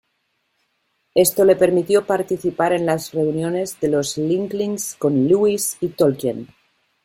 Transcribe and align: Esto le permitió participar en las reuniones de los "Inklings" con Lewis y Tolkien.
Esto 1.13 1.45
le 1.45 1.55
permitió 1.55 2.07
participar 2.07 2.73
en 2.73 2.87
las 2.87 3.11
reuniones 3.11 3.79
de 3.79 3.89
los 3.89 4.17
"Inklings" 4.17 4.95
con 4.95 5.27
Lewis 5.27 5.77
y 5.79 5.89
Tolkien. 5.89 6.47